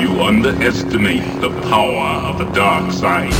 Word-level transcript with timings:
You 0.00 0.22
underestimate 0.22 1.22
the 1.42 1.50
power 1.68 2.26
of 2.26 2.38
the 2.38 2.46
dark 2.52 2.90
side. 2.90 3.30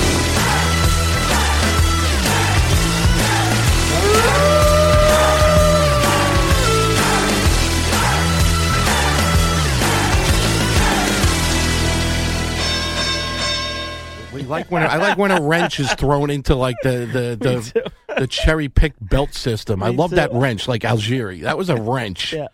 We 14.34 14.42
like 14.42 14.70
when 14.70 14.82
I 14.82 14.96
like 14.96 15.16
when 15.16 15.30
a 15.30 15.40
wrench 15.40 15.80
is 15.80 15.90
thrown 15.94 16.28
into 16.28 16.54
like 16.54 16.76
the 16.82 16.90
the 16.90 17.38
the, 17.40 17.92
the 18.20 18.26
cherry 18.26 18.68
pick 18.68 18.92
belt 19.00 19.32
system. 19.32 19.82
I 19.82 19.90
Me 19.90 19.96
love 19.96 20.10
that 20.10 20.30
wrench, 20.34 20.68
like 20.68 20.82
Algieri. 20.82 21.40
That 21.40 21.56
was 21.56 21.70
a 21.70 21.76
wrench. 21.76 22.34
Yeah. 22.34 22.48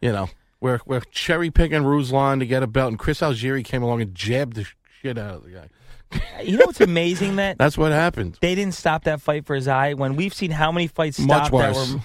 You 0.00 0.12
know, 0.12 0.28
we're 0.62 0.80
we're 0.86 1.00
cherry 1.10 1.50
picking 1.50 1.82
Ruslan 1.82 2.38
to 2.38 2.46
get 2.46 2.62
a 2.62 2.66
belt, 2.66 2.88
and 2.90 2.98
Chris 2.98 3.20
Algieri 3.20 3.62
came 3.64 3.82
along 3.82 4.00
and 4.00 4.14
jabbed 4.14 4.54
the 4.56 4.66
shit 5.00 5.18
out 5.18 5.34
of 5.36 5.44
the 5.44 5.50
guy. 5.50 5.68
You 6.44 6.58
know 6.58 6.66
what's 6.66 6.80
amazing 6.80 7.36
that 7.36 7.56
That's 7.58 7.78
what 7.78 7.90
happened. 7.92 8.36
they 8.42 8.54
didn't 8.54 8.74
stop 8.74 9.04
that 9.04 9.20
fight 9.22 9.46
for 9.46 9.54
his 9.54 9.66
eye 9.66 9.94
when 9.94 10.14
we've 10.16 10.34
seen 10.34 10.50
how 10.50 10.70
many 10.70 10.86
fights 10.86 11.18
Much 11.18 11.50
worse. 11.50 11.94
were 11.94 12.00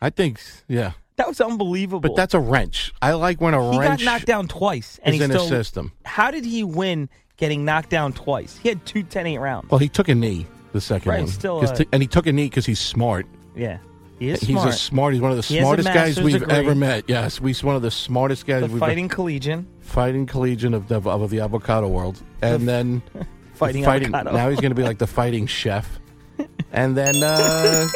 I 0.00 0.10
think, 0.10 0.40
yeah, 0.68 0.92
that 1.16 1.26
was 1.26 1.40
unbelievable. 1.40 2.00
but 2.00 2.14
that's 2.14 2.32
a 2.34 2.38
wrench. 2.38 2.92
I 3.02 3.12
like 3.14 3.40
when 3.40 3.54
a 3.54 3.72
he 3.72 3.78
wrench 3.78 4.04
got 4.04 4.12
knocked 4.12 4.26
down 4.26 4.46
twice 4.48 5.00
and 5.02 5.14
is 5.14 5.20
he 5.20 5.24
in 5.24 5.30
still 5.32 5.44
a 5.46 5.48
system. 5.48 5.90
How 6.04 6.30
did 6.30 6.44
he 6.44 6.62
win 6.62 7.08
getting 7.38 7.64
knocked 7.64 7.90
down 7.90 8.12
twice? 8.12 8.56
He 8.56 8.68
had 8.68 8.86
two 8.86 9.02
10-8 9.02 9.40
rounds. 9.40 9.68
Well, 9.70 9.78
he 9.78 9.88
took 9.88 10.08
a 10.08 10.14
knee 10.14 10.46
the 10.72 10.80
second 10.80 11.10
Right, 11.10 11.18
one, 11.22 11.28
still, 11.28 11.58
uh, 11.66 11.74
t- 11.74 11.86
and 11.92 12.02
he 12.02 12.06
took 12.06 12.26
a 12.28 12.32
knee 12.32 12.46
because 12.46 12.66
he's 12.66 12.78
smart. 12.80 13.26
yeah. 13.56 13.78
He 14.20 14.28
is 14.30 14.40
he's 14.40 14.50
smart. 14.50 14.68
a 14.68 14.72
smart. 14.72 15.12
He's 15.14 15.22
one 15.22 15.30
of 15.32 15.36
the 15.38 15.42
He 15.42 15.56
has 15.56 15.62
a 15.62 15.66
smartest 15.66 15.88
guys 15.88 15.96
master's 16.16 16.24
we've 16.24 16.38
degree. 16.40 16.54
ever 16.56 16.74
met. 16.76 17.04
Yes, 17.08 17.38
he's 17.38 17.64
one 17.64 17.74
of 17.74 17.82
the 17.82 17.90
smartest 17.90 18.46
guys 18.46 18.62
the 18.62 18.68
we've 18.68 18.78
fighting 18.78 19.08
collegian. 19.08 19.66
fighting 19.80 20.26
collegian 20.26 20.74
of 20.74 20.86
the, 20.88 21.00
of 21.00 21.30
the 21.30 21.40
avocado 21.40 21.88
world, 21.88 22.22
and 22.42 22.68
then 22.68 23.02
Fighting 23.54 23.82
fighting. 23.84 24.14
avocado. 24.14 24.36
Now 24.36 24.48
he's 24.50 24.60
going 24.60 24.70
to 24.70 24.76
be 24.76 24.82
like 24.84 24.98
the 24.98 25.06
fighting 25.06 25.46
chef, 25.46 25.98
and 26.72 26.96
then 26.96 27.14
uh, 27.22 27.86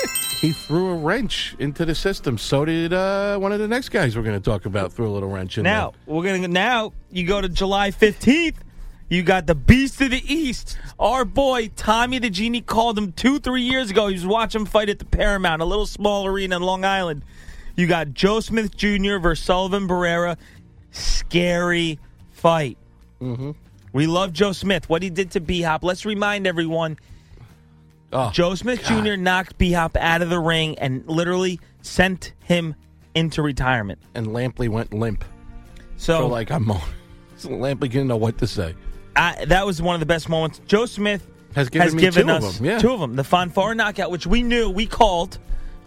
he 0.41 0.53
threw 0.53 0.89
a 0.91 0.95
wrench 0.97 1.55
into 1.59 1.85
the 1.85 1.95
system. 1.95 2.39
So 2.39 2.65
did 2.65 2.93
uh, 2.95 3.37
one 3.39 3.53
of 3.53 3.59
the 3.61 3.69
next 3.69 3.91
guys 3.91 4.17
we're 4.17 4.23
going 4.25 4.41
to 4.41 4.45
talk 4.51 4.65
about. 4.65 4.93
Threw 4.95 5.07
a 5.09 5.13
little 5.13 5.29
wrench 5.29 5.59
in 5.59 5.65
Now 5.65 5.93
we're 6.07 6.25
gonna 6.25 6.49
now 6.49 6.95
you 7.11 7.27
go 7.27 7.41
to 7.43 7.49
July 7.51 7.91
fifteenth. 7.91 8.64
You 9.15 9.23
got 9.23 9.47
the 9.47 9.55
Beast 9.55 10.01
of 10.01 10.11
the 10.11 10.23
East. 10.27 10.77
Our 10.99 11.25
boy 11.25 11.71
Tommy 11.77 12.19
the 12.19 12.31
Genie 12.31 12.61
called 12.61 12.99
him 12.99 13.13
two, 13.13 13.39
three 13.39 13.63
years 13.63 13.93
ago. 13.93 14.09
He 14.09 14.15
was 14.15 14.27
watching 14.27 14.63
him 14.63 14.67
fight 14.67 14.89
at 14.89 14.99
the 14.99 15.05
Paramount, 15.05 15.63
a 15.63 15.65
little 15.65 15.87
small 15.87 16.27
arena 16.27 16.57
in 16.57 16.63
Long 16.63 16.85
Island. 16.85 17.25
You 17.77 17.87
got 17.87 18.13
Joe 18.13 18.41
Smith 18.41 18.77
Jr. 18.77 19.19
versus 19.19 19.45
Sullivan 19.45 19.87
Barrera. 19.87 20.37
Scary 20.91 22.01
fight. 22.33 22.77
Mm-hmm. 23.23 23.53
We 23.93 24.09
love 24.09 24.33
Joe 24.33 24.51
Smith. 24.51 24.89
What 24.89 25.05
he 25.05 25.11
did 25.11 25.31
to 25.31 25.41
B 25.41 25.63
Hop. 25.63 25.85
Let's 25.85 26.05
remind 26.05 26.49
everyone. 26.49 26.99
Oh, 28.13 28.33
Joe 28.33 28.57
Smith 28.57 28.83
Jr. 28.83 29.15
knocked 29.15 29.59
B 29.59 29.71
Hop 29.71 29.97
out 29.97 30.23
of 30.23 30.29
the 30.29 30.41
ring 30.41 30.77
and 30.81 31.07
literally 31.07 31.61
sent 31.83 32.33
him 32.43 32.75
into 33.15 33.43
retirement. 33.43 34.01
and 34.17 34.27
Lampley 34.27 34.69
went 34.69 34.93
limp. 34.93 35.25
So, 35.99 36.19
So 36.19 36.27
like 36.27 36.51
I'm, 36.51 36.65
Lampley 37.45 37.89
didn't 37.89 38.09
know 38.09 38.17
what 38.17 38.39
to 38.39 38.49
say. 38.49 38.75
I, 39.17 39.45
that 39.47 39.65
was 39.67 39.81
one 39.81 39.95
of 39.95 40.01
the 40.01 40.07
best 40.07 40.29
moments. 40.29 40.61
Joe 40.67 40.87
Smith 40.87 41.27
Has 41.55 41.69
given 41.69 41.95
me 41.95 42.03
given 42.03 42.27
two 42.27 42.33
of 42.33 42.45
us 42.45 42.57
them, 42.59 42.67
yeah. 42.67 42.79
two 42.79 42.93
of 42.93 43.01
them. 43.01 43.17
The 43.17 43.23
Fonfara 43.23 43.77
knockout, 43.77 44.11
which 44.11 44.27
we 44.27 44.43
knew, 44.43 44.69
we 44.71 44.87
called. 44.87 45.39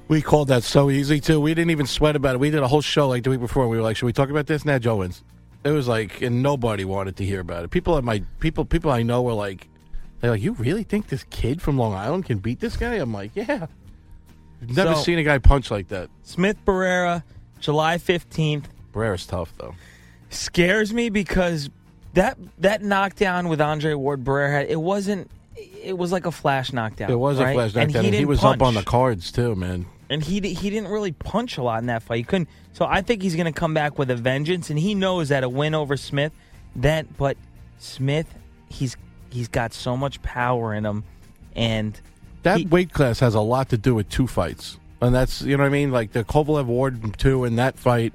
We 0.07 0.21
called 0.21 0.47
that 0.47 0.63
so 0.63 0.89
easy 0.89 1.19
too. 1.19 1.41
We 1.41 1.53
didn't 1.53 1.71
even 1.71 1.85
sweat 1.85 2.15
about 2.15 2.35
it. 2.35 2.38
We 2.39 2.49
did 2.49 2.61
a 2.63 2.67
whole 2.67 2.81
show 2.81 3.09
like 3.09 3.23
the 3.23 3.29
week 3.29 3.41
before. 3.41 3.67
We 3.67 3.75
were 3.77 3.83
like, 3.83 3.97
"Should 3.97 4.05
we 4.05 4.13
talk 4.13 4.29
about 4.29 4.47
this?" 4.47 4.63
Now 4.63 4.77
Joe 4.79 4.97
wins. 4.97 5.23
It 5.65 5.71
was 5.71 5.88
like, 5.88 6.21
and 6.21 6.41
nobody 6.41 6.85
wanted 6.85 7.17
to 7.17 7.25
hear 7.25 7.41
about 7.41 7.65
it. 7.65 7.71
People 7.71 7.97
at 7.97 8.03
my 8.05 8.23
people, 8.39 8.63
people 8.63 8.89
I 8.89 9.03
know 9.03 9.21
were 9.21 9.33
like, 9.33 9.67
"They're 10.21 10.31
like, 10.31 10.41
you 10.41 10.53
really 10.53 10.83
think 10.83 11.07
this 11.07 11.25
kid 11.29 11.61
from 11.61 11.77
Long 11.77 11.94
Island 11.94 12.25
can 12.25 12.38
beat 12.38 12.61
this 12.61 12.77
guy?" 12.77 12.94
I'm 12.95 13.11
like, 13.11 13.31
"Yeah." 13.35 13.67
Never 14.61 14.95
So- 14.95 15.01
seen 15.01 15.19
a 15.19 15.23
guy 15.23 15.38
punch 15.39 15.69
like 15.69 15.89
that. 15.89 16.09
Smith 16.23 16.57
Barrera, 16.65 17.23
July 17.59 17.97
15th. 17.97 18.65
Barrera's 18.94 19.25
tough 19.25 19.53
though. 19.57 19.75
Scares 20.29 20.94
me 20.94 21.09
because 21.09 21.69
that 22.17 22.38
that 22.59 22.83
knockdown 22.83 23.47
with 23.47 23.61
Andre 23.61 23.94
Ward 23.94 24.23
Barrera, 24.23 24.51
had- 24.51 24.69
it 24.69 24.79
wasn't. 24.81 25.29
It 25.55 25.97
was 25.97 26.11
like 26.11 26.25
a 26.28 26.31
flash 26.31 26.72
knockdown. 26.72 27.09
It 27.09 27.17
was 27.17 27.39
right? 27.39 27.51
a 27.51 27.53
flash 27.53 27.73
and 27.75 27.88
knockdown, 27.88 28.03
he, 28.03 28.07
and 28.09 28.16
he 28.16 28.25
was 28.25 28.44
up 28.44 28.61
on 28.61 28.73
the 28.75 28.83
cards 28.83 29.31
too, 29.31 29.55
man. 29.55 29.85
and 30.09 30.22
he 30.23 30.39
he 30.41 30.69
didn't 30.69 30.89
really 30.89 31.11
punch 31.13 31.57
a 31.57 31.63
lot 31.63 31.79
in 31.81 31.88
that 31.88 32.03
fight. 32.03 32.17
He 32.17 32.23
couldn't. 32.23 32.50
So 32.73 32.85
I 32.85 33.01
think 33.01 33.23
he's 33.23 33.35
going 33.35 33.51
to 33.51 33.59
come 33.59 33.73
back 33.73 33.97
with 33.97 34.11
a 34.11 34.16
vengeance, 34.16 34.69
and 34.69 34.77
he 34.77 34.94
knows 34.94 35.29
that 35.29 35.44
a 35.44 35.50
win 35.50 35.73
over 35.73 35.97
Smith. 35.97 36.31
That, 36.75 37.18
but 37.18 37.38
Smith, 37.80 38.27
he's 38.69 38.95
he's 39.31 39.47
got 39.47 39.74
so 39.74 39.97
much 39.97 40.21
power 40.21 40.74
in 40.75 40.86
him, 40.86 41.03
and 41.56 42.00
That 42.44 42.59
he- 42.59 42.65
weight 42.68 42.94
class 42.94 43.19
has 43.21 43.33
a 43.33 43.42
lot 43.42 43.69
to 43.69 43.77
do 43.77 43.95
with 43.95 44.09
two 44.09 44.27
fights, 44.27 44.77
and 45.01 45.15
that's 45.15 45.42
you 45.42 45.57
know 45.57 45.63
what 45.63 45.68
I 45.68 45.71
mean. 45.71 45.92
Like 45.92 46.12
the 46.12 46.24
Kovalev 46.24 46.65
Ward 46.65 47.18
two 47.18 47.45
and 47.45 47.57
that 47.57 47.80
fight 47.80 48.13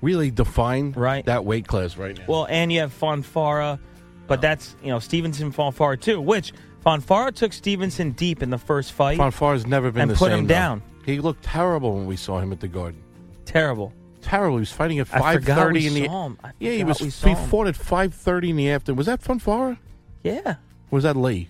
really 0.00 0.30
define 0.30 0.92
Right. 0.92 1.24
that 1.26 1.44
weight 1.44 1.66
class 1.66 1.96
right 1.96 2.16
now. 2.16 2.24
well, 2.26 2.46
and 2.48 2.72
you 2.72 2.80
have 2.80 2.98
Fonfara, 2.98 3.78
but 4.26 4.40
that's 4.40 4.76
you 4.82 4.88
know 4.90 4.98
Stevenson 4.98 5.52
Fonfara 5.52 6.00
too. 6.00 6.20
Which 6.20 6.52
Fonfara 6.84 7.34
took 7.34 7.52
Stevenson 7.52 8.12
deep 8.12 8.42
in 8.42 8.50
the 8.50 8.58
first 8.58 8.92
fight. 8.92 9.18
Fonfar's 9.18 9.66
never 9.66 9.90
been 9.90 10.02
And 10.02 10.10
the 10.10 10.14
put 10.14 10.30
same. 10.30 10.40
him 10.40 10.46
though. 10.46 10.54
down. 10.54 10.82
He 11.04 11.20
looked 11.20 11.42
terrible 11.42 11.94
when 11.94 12.06
we 12.06 12.16
saw 12.16 12.38
him 12.38 12.52
at 12.52 12.60
the 12.60 12.68
Garden. 12.68 13.02
Terrible. 13.46 13.92
Terrible. 14.20 14.56
He 14.58 14.60
was 14.60 14.72
fighting 14.72 14.98
at 14.98 15.08
five 15.08 15.44
thirty 15.44 15.86
in 15.86 15.94
the. 15.94 16.36
yeah, 16.58 16.72
he 16.72 16.84
was. 16.84 16.98
He 16.98 17.34
fought 17.34 17.66
at 17.66 17.76
five 17.76 18.12
thirty 18.14 18.50
in 18.50 18.56
the 18.56 18.68
afternoon. 18.70 18.96
Was 18.98 19.06
that 19.06 19.22
Fonfara? 19.22 19.78
Yeah. 20.22 20.40
Or 20.46 20.56
was 20.90 21.04
that 21.04 21.16
Lee? 21.16 21.48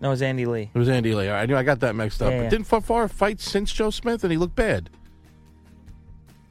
No, 0.00 0.08
it 0.08 0.10
was 0.12 0.22
Andy 0.22 0.44
Lee. 0.46 0.68
It 0.74 0.78
was 0.78 0.88
Andy 0.88 1.14
Lee. 1.14 1.28
Right, 1.28 1.42
I 1.42 1.46
knew 1.46 1.56
I 1.56 1.62
got 1.62 1.78
that 1.80 1.94
mixed 1.94 2.20
up. 2.20 2.32
Yeah, 2.32 2.42
yeah. 2.42 2.48
didn't 2.48 2.66
Fonfara 2.68 3.08
fight 3.08 3.40
since 3.40 3.72
Joe 3.72 3.90
Smith 3.90 4.24
and 4.24 4.32
he 4.32 4.36
looked 4.36 4.56
bad? 4.56 4.90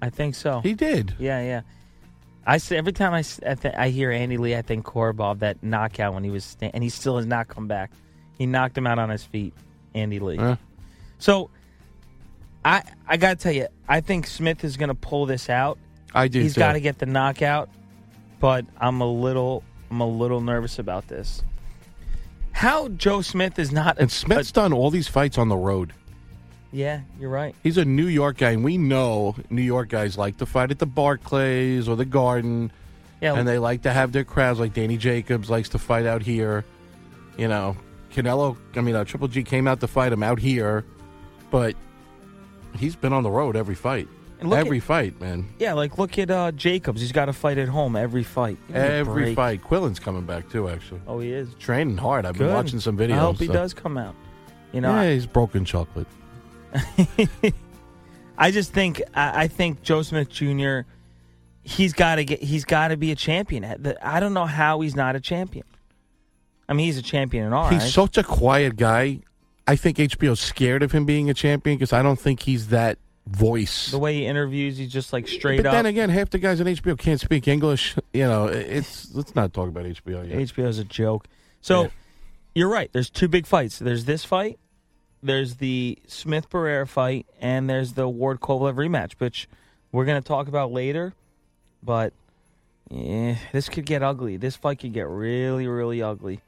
I 0.01 0.09
think 0.09 0.35
so. 0.35 0.61
He 0.61 0.73
did. 0.73 1.15
Yeah, 1.19 1.41
yeah. 1.41 1.61
I 2.45 2.57
say 2.57 2.77
every 2.77 2.91
time 2.93 3.13
I, 3.13 3.23
I, 3.47 3.55
th- 3.55 3.75
I 3.77 3.89
hear 3.89 4.11
Andy 4.11 4.37
Lee, 4.37 4.55
I 4.55 4.63
think 4.63 4.85
Korobov 4.85 5.39
that 5.39 5.61
knockout 5.61 6.13
when 6.15 6.23
he 6.23 6.31
was 6.31 6.43
sta- 6.43 6.71
and 6.73 6.83
he 6.83 6.89
still 6.89 7.17
has 7.17 7.25
not 7.25 7.47
come 7.47 7.67
back. 7.67 7.91
He 8.37 8.45
knocked 8.47 8.75
him 8.77 8.87
out 8.87 8.97
on 8.97 9.09
his 9.09 9.23
feet, 9.23 9.53
Andy 9.93 10.19
Lee. 10.19 10.37
Yeah. 10.37 10.55
So, 11.19 11.51
I 12.65 12.81
I 13.07 13.17
gotta 13.17 13.35
tell 13.35 13.51
you, 13.51 13.67
I 13.87 14.01
think 14.01 14.25
Smith 14.25 14.63
is 14.63 14.75
gonna 14.77 14.95
pull 14.95 15.27
this 15.27 15.49
out. 15.49 15.77
I 16.13 16.27
do. 16.27 16.41
He's 16.41 16.55
got 16.57 16.73
to 16.73 16.79
get 16.79 16.97
the 16.97 17.05
knockout, 17.05 17.69
but 18.39 18.65
I'm 18.79 19.01
a 19.01 19.11
little 19.11 19.63
I'm 19.91 20.01
a 20.01 20.07
little 20.07 20.41
nervous 20.41 20.79
about 20.79 21.07
this. 21.07 21.43
How 22.53 22.89
Joe 22.89 23.21
Smith 23.21 23.57
is 23.59 23.71
not 23.71 23.97
a, 23.97 24.01
And 24.01 24.11
Smith's 24.11 24.51
done 24.51 24.73
all 24.73 24.89
these 24.89 25.07
fights 25.07 25.37
on 25.37 25.47
the 25.47 25.57
road. 25.57 25.93
Yeah, 26.71 27.01
you're 27.19 27.29
right. 27.29 27.53
He's 27.63 27.77
a 27.77 27.85
New 27.85 28.07
York 28.07 28.37
guy, 28.37 28.51
and 28.51 28.63
we 28.63 28.77
know 28.77 29.35
New 29.49 29.61
York 29.61 29.89
guys 29.89 30.17
like 30.17 30.37
to 30.37 30.45
fight 30.45 30.71
at 30.71 30.79
the 30.79 30.85
Barclays 30.85 31.87
or 31.89 31.95
the 31.97 32.05
Garden, 32.05 32.71
Yeah, 33.19 33.33
and 33.35 33.47
they 33.47 33.57
like 33.59 33.81
to 33.83 33.91
have 33.91 34.11
their 34.13 34.23
crowds. 34.23 34.59
Like 34.59 34.73
Danny 34.73 34.97
Jacobs 34.97 35.49
likes 35.49 35.69
to 35.69 35.79
fight 35.79 36.05
out 36.05 36.21
here. 36.21 36.63
You 37.37 37.47
know, 37.49 37.75
Canelo. 38.13 38.55
I 38.75 38.81
mean, 38.81 38.95
uh, 38.95 39.03
Triple 39.03 39.27
G 39.27 39.43
came 39.43 39.67
out 39.67 39.79
to 39.81 39.87
fight 39.87 40.13
him 40.13 40.23
out 40.23 40.39
here, 40.39 40.85
but 41.49 41.75
he's 42.77 42.95
been 42.95 43.11
on 43.13 43.23
the 43.23 43.31
road 43.31 43.55
every 43.55 43.75
fight. 43.75 44.07
Every 44.41 44.77
at- 44.77 44.83
fight, 44.83 45.21
man. 45.21 45.47
yeah, 45.59 45.73
like 45.73 45.97
look 45.99 46.17
at 46.17 46.31
uh, 46.31 46.51
Jacobs. 46.53 46.99
He's 47.01 47.11
got 47.11 47.25
to 47.25 47.33
fight 47.33 47.57
at 47.59 47.67
home 47.67 47.95
every 47.95 48.23
fight. 48.23 48.57
Give 48.67 48.75
me 48.75 48.81
a 48.81 48.85
Every 48.91 49.35
fight. 49.35 49.61
Quillin's 49.61 49.99
coming 49.99 50.23
back 50.25 50.49
too. 50.49 50.67
Actually, 50.67 51.01
Oh, 51.05 51.19
he 51.19 51.31
is. 51.31 51.53
training 51.59 51.97
hard. 51.97 52.25
I've 52.25 52.37
been 52.37 52.51
watching 52.53 52.79
some 52.79 52.97
videos. 52.97 53.11
I 53.13 53.19
hope 53.19 53.37
he 53.39 53.45
so- 53.47 53.53
does 53.53 53.73
come 53.73 53.97
out. 53.97 54.15
You 54.71 54.79
know, 54.81 54.89
yeah, 55.01 55.11
he's 55.13 55.25
broken 55.25 55.63
chocolate. 55.65 56.07
I 58.37 58.51
just 58.51 58.73
think 58.73 59.01
I, 59.13 59.43
I 59.43 59.47
think 59.47 59.81
Joe 59.81 60.01
Smith 60.01 60.29
Jr. 60.29 60.81
He's 61.63 61.93
got 61.93 62.15
to 62.15 62.25
get. 62.25 62.41
He's 62.41 62.65
got 62.65 62.87
to 62.89 62.97
be 62.97 63.11
a 63.11 63.15
champion. 63.15 63.63
I 64.01 64.19
don't 64.19 64.33
know 64.33 64.45
how 64.45 64.81
he's 64.81 64.95
not 64.95 65.15
a 65.15 65.19
champion. 65.19 65.65
I 66.67 66.73
mean, 66.73 66.85
he's 66.85 66.97
a 66.97 67.01
champion 67.03 67.45
in 67.45 67.53
all. 67.53 67.67
He's 67.69 67.83
eyes. 67.83 67.93
such 67.93 68.17
a 68.17 68.23
quiet 68.23 68.77
guy. 68.77 69.19
I 69.67 69.75
think 69.75 69.97
HBO's 69.97 70.39
scared 70.39 70.81
of 70.83 70.91
him 70.91 71.05
being 71.05 71.29
a 71.29 71.33
champion 71.33 71.77
because 71.77 71.93
I 71.93 72.01
don't 72.01 72.19
think 72.19 72.41
he's 72.41 72.69
that 72.69 72.97
voice. 73.27 73.91
the 73.91 73.99
way 73.99 74.15
he 74.15 74.25
interviews, 74.25 74.77
he's 74.77 74.91
just 74.91 75.13
like 75.13 75.27
straight 75.27 75.57
but 75.57 75.67
up. 75.67 75.73
then 75.73 75.85
again, 75.85 76.09
half 76.09 76.31
the 76.31 76.39
guys 76.39 76.59
on 76.59 76.67
HBO 76.67 76.97
can't 76.97 77.19
speak 77.19 77.47
English. 77.47 77.95
You 78.13 78.23
know, 78.27 78.47
it's 78.47 79.13
let's 79.13 79.35
not 79.35 79.53
talk 79.53 79.69
about 79.69 79.85
HBO 79.85 80.27
yet. 80.27 80.37
HBO's 80.39 80.79
a 80.79 80.83
joke. 80.83 81.27
So 81.61 81.83
Yeah. 81.83 81.89
you're 82.55 82.69
right. 82.69 82.89
There's 82.91 83.09
two 83.09 83.29
big 83.29 83.45
fights. 83.45 83.79
There's 83.79 84.03
this 84.05 84.25
fight. 84.25 84.59
There's 85.23 85.55
the 85.55 85.99
Smith 86.07 86.49
Barrera 86.49 86.87
fight, 86.87 87.25
and 87.39 87.69
there's 87.69 87.93
the 87.93 88.07
Ward 88.07 88.39
Kovalev 88.39 88.75
rematch, 88.75 89.13
which 89.19 89.47
we're 89.91 90.05
going 90.05 90.21
to 90.21 90.27
talk 90.27 90.47
about 90.47 90.71
later. 90.71 91.13
But 91.83 92.13
yeah, 92.89 93.35
this 93.51 93.69
could 93.69 93.85
get 93.85 94.03
ugly. 94.03 94.37
This 94.37 94.55
fight 94.55 94.79
could 94.79 94.93
get 94.93 95.07
really, 95.07 95.67
really 95.67 96.01
ugly. 96.01 96.41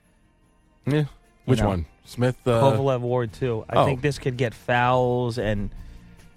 Yeah. 0.85 1.05
Which 1.45 1.59
know. 1.59 1.67
one? 1.67 1.85
Smith. 2.05 2.37
Uh, 2.45 2.61
Kovalev 2.61 3.01
Ward 3.01 3.33
too. 3.33 3.65
I 3.69 3.75
oh. 3.77 3.85
think 3.85 4.01
this 4.01 4.17
could 4.17 4.37
get 4.37 4.53
fouls, 4.53 5.37
and 5.37 5.69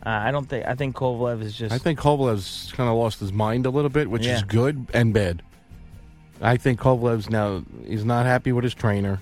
uh, 0.04 0.10
I 0.10 0.30
don't 0.30 0.48
think. 0.48 0.66
I 0.66 0.74
think 0.74 0.94
Kovalev 0.94 1.42
is 1.42 1.56
just. 1.56 1.74
I 1.74 1.78
think 1.78 1.98
Kovalev's 1.98 2.72
kind 2.72 2.88
of 2.88 2.96
lost 2.96 3.20
his 3.20 3.32
mind 3.32 3.66
a 3.66 3.70
little 3.70 3.90
bit, 3.90 4.08
which 4.08 4.26
is 4.26 4.42
good 4.42 4.86
and 4.94 5.12
bad. 5.12 5.42
I 6.40 6.56
think 6.56 6.80
Kovalev's 6.80 7.30
now 7.30 7.64
he's 7.86 8.04
not 8.04 8.26
happy 8.26 8.52
with 8.52 8.64
his 8.64 8.74
trainer. 8.74 9.20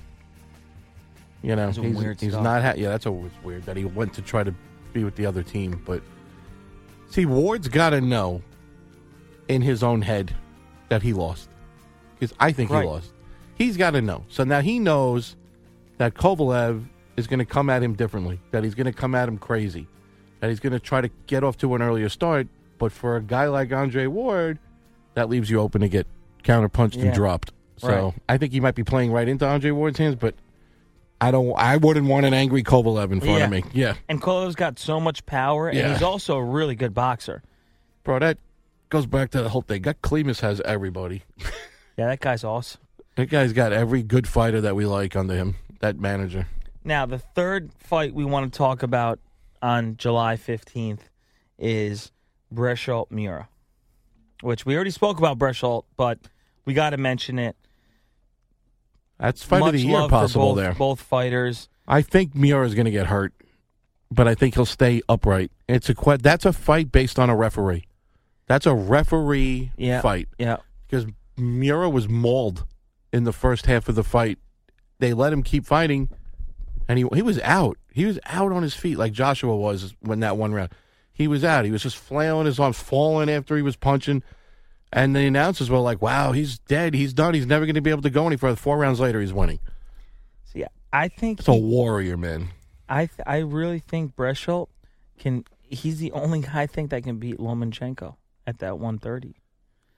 You 1.44 1.54
know, 1.56 1.68
he's, 1.70 1.78
weird 1.78 2.20
he's 2.20 2.32
not. 2.32 2.62
Ha- 2.62 2.74
yeah, 2.76 2.88
that's 2.88 3.04
always 3.06 3.30
weird 3.42 3.64
that 3.64 3.76
he 3.76 3.84
went 3.84 4.14
to 4.14 4.22
try 4.22 4.42
to 4.42 4.54
be 4.94 5.04
with 5.04 5.14
the 5.16 5.26
other 5.26 5.42
team. 5.42 5.82
But 5.84 6.02
see, 7.10 7.26
Ward's 7.26 7.68
got 7.68 7.90
to 7.90 8.00
know 8.00 8.42
in 9.48 9.60
his 9.62 9.82
own 9.82 10.00
head 10.02 10.34
that 10.88 11.02
he 11.02 11.12
lost 11.12 11.48
because 12.18 12.34
I 12.40 12.52
think 12.52 12.70
Right. 12.70 12.82
he 12.84 12.88
lost. 12.88 13.12
He's 13.56 13.76
got 13.76 13.90
to 13.90 14.00
know. 14.00 14.24
So 14.28 14.44
now 14.44 14.60
he 14.62 14.78
knows 14.78 15.36
that 15.98 16.14
Kovalev 16.14 16.84
is 17.16 17.26
going 17.26 17.38
to 17.40 17.44
come 17.44 17.68
at 17.70 17.82
him 17.82 17.94
differently. 17.94 18.40
That 18.50 18.64
he's 18.64 18.74
going 18.74 18.86
to 18.86 18.92
come 18.92 19.14
at 19.14 19.28
him 19.28 19.36
crazy. 19.38 19.86
That 20.40 20.48
he's 20.48 20.60
going 20.60 20.72
to 20.72 20.80
try 20.80 21.00
to 21.02 21.10
get 21.26 21.44
off 21.44 21.56
to 21.58 21.74
an 21.74 21.82
earlier 21.82 22.08
start. 22.08 22.48
But 22.78 22.90
for 22.90 23.16
a 23.16 23.22
guy 23.22 23.46
like 23.48 23.70
Andre 23.72 24.06
Ward, 24.06 24.58
that 25.14 25.28
leaves 25.28 25.50
you 25.50 25.60
open 25.60 25.82
to 25.82 25.88
get 25.88 26.06
counterpunched 26.42 26.96
Yeah. 26.96 27.04
and 27.06 27.14
dropped. 27.14 27.52
So 27.76 27.88
Right. 27.88 28.14
I 28.28 28.38
think 28.38 28.52
he 28.52 28.60
might 28.60 28.74
be 28.74 28.82
playing 28.82 29.12
right 29.12 29.28
into 29.28 29.46
Andre 29.46 29.70
Ward's 29.72 29.98
hands, 29.98 30.16
but 30.16 30.34
I 31.26 31.30
don't. 31.30 31.54
I 31.56 31.76
wouldn't 31.78 32.06
want 32.06 32.26
an 32.26 32.34
angry 32.34 32.62
Kovalev 32.62 33.12
in 33.12 33.20
front 33.20 33.38
Yeah. 33.38 33.44
of 33.44 33.50
me. 33.50 33.64
Yeah, 33.72 33.94
and 34.08 34.20
Kovalev's 34.20 34.54
got 34.56 34.78
so 34.78 35.00
much 35.00 35.24
power, 35.26 35.68
and 35.68 35.78
Yeah. 35.78 35.92
he's 35.92 36.02
also 36.02 36.36
a 36.36 36.44
really 36.44 36.74
good 36.74 36.92
boxer. 36.94 37.42
bro, 38.04 38.18
that 38.18 38.36
goes 38.90 39.06
back 39.06 39.30
to 39.30 39.42
the 39.42 39.48
whole 39.48 39.62
thing. 39.62 39.80
That 39.82 40.02
Klimas 40.02 40.40
has 40.40 40.60
everybody. 40.62 41.22
Yeah, 41.96 42.06
that 42.08 42.18
guy's 42.20 42.42
awesome. 42.42 42.80
That 43.14 43.26
guy's 43.30 43.52
got 43.52 43.72
every 43.72 44.02
good 44.02 44.26
fighter 44.26 44.60
that 44.62 44.74
we 44.74 44.84
like 44.84 45.14
under 45.14 45.34
him. 45.36 45.54
That 45.78 45.96
manager. 45.96 46.48
Now, 46.82 47.06
the 47.06 47.18
third 47.20 47.70
fight 47.78 48.12
we 48.14 48.24
want 48.24 48.52
to 48.52 48.56
talk 48.58 48.82
about 48.82 49.20
on 49.62 49.96
July 49.96 50.34
15th 50.36 51.02
is 51.56 52.10
Berchelt 52.52 53.12
Miura, 53.12 53.48
which 54.42 54.66
we 54.66 54.74
already 54.74 54.90
spoke 54.90 55.18
about 55.18 55.38
Berchelt, 55.38 55.84
but 55.96 56.18
we 56.64 56.74
got 56.74 56.90
to 56.90 56.96
mention 56.96 57.38
it. 57.38 57.54
That's 59.18 59.42
fight 59.42 59.60
Much 59.60 59.68
of 59.68 59.72
the 59.74 59.86
year 59.86 59.92
love 59.98 60.10
possible 60.10 60.50
both, 60.54 60.56
there. 60.56 60.74
Both 60.74 61.00
fighters. 61.00 61.68
I 61.86 62.02
think 62.02 62.34
Miura 62.34 62.66
is 62.66 62.74
going 62.74 62.86
to 62.86 62.90
get 62.90 63.06
hurt, 63.06 63.32
but 64.10 64.26
I 64.26 64.34
think 64.34 64.54
he'll 64.54 64.64
stay 64.66 65.02
upright. 65.08 65.50
It's 65.68 65.88
a 65.88 65.94
que- 65.94 66.18
that's 66.18 66.44
a 66.44 66.52
fight 66.52 66.90
based 66.90 67.18
on 67.18 67.30
a 67.30 67.36
referee. 67.36 67.86
That's 68.46 68.66
a 68.66 68.74
referee 68.74 69.70
Yeah. 69.76 70.00
fight 70.00 70.28
Yeah. 70.38 70.56
because 70.86 71.06
Miura 71.36 71.88
was 71.88 72.08
mauled 72.08 72.64
in 73.12 73.24
the 73.24 73.32
first 73.32 73.66
half 73.66 73.88
of 73.88 73.94
the 73.94 74.04
fight. 74.04 74.38
They 74.98 75.12
let 75.12 75.32
him 75.32 75.42
keep 75.42 75.64
fighting, 75.64 76.08
and 76.88 76.98
he 76.98 77.04
he 77.14 77.22
was 77.22 77.38
out. 77.40 77.78
He 77.92 78.04
was 78.06 78.18
out 78.26 78.52
on 78.52 78.62
his 78.62 78.74
feet 78.74 78.98
like 78.98 79.12
Joshua 79.12 79.56
was 79.56 79.94
when 80.00 80.20
that 80.20 80.36
one 80.36 80.52
round. 80.52 80.70
He 81.12 81.28
was 81.28 81.44
out. 81.44 81.64
He 81.64 81.70
was 81.70 81.82
just 81.82 81.96
flailing 81.96 82.46
his 82.46 82.58
arms, 82.58 82.78
falling 82.78 83.30
after 83.30 83.56
he 83.56 83.62
was 83.62 83.76
punching. 83.76 84.22
And 84.94 85.14
the 85.14 85.26
announcers 85.26 85.68
were 85.68 85.78
like, 85.78 86.00
"Wow, 86.00 86.32
he's 86.32 86.58
dead. 86.60 86.94
He's 86.94 87.12
done. 87.12 87.34
He's 87.34 87.46
never 87.46 87.66
going 87.66 87.74
to 87.74 87.80
be 87.82 87.90
able 87.90 88.02
to 88.02 88.10
go 88.10 88.26
any 88.26 88.36
further." 88.36 88.56
Four 88.56 88.78
rounds 88.78 89.00
later, 89.00 89.20
he's 89.20 89.32
winning. 89.32 89.58
Yeah, 90.54 90.68
I 90.92 91.08
think 91.08 91.40
It's 91.40 91.48
a 91.48 91.54
warrior, 91.54 92.16
man. 92.16 92.50
I 92.88 93.06
th- 93.06 93.26
I 93.26 93.38
really 93.38 93.80
think 93.80 94.14
Berchelt 94.14 94.68
can. 95.18 95.44
He's 95.62 95.98
the 95.98 96.12
only 96.12 96.42
guy 96.42 96.62
I 96.62 96.66
think 96.68 96.90
that 96.90 97.02
can 97.02 97.18
beat 97.18 97.38
Lomachenko 97.38 98.14
at 98.46 98.58
that 98.60 98.78
130. 98.78 99.34